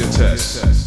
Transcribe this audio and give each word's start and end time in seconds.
your 0.00 0.10
test. 0.12 0.79